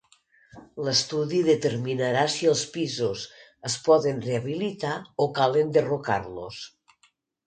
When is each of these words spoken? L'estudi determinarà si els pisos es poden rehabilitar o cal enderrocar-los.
L'estudi 0.85 1.41
determinarà 1.49 2.23
si 2.35 2.49
els 2.51 2.63
pisos 2.77 3.25
es 3.69 3.75
poden 3.89 4.23
rehabilitar 4.29 4.95
o 5.27 5.29
cal 5.41 5.61
enderrocar-los. 5.61 6.63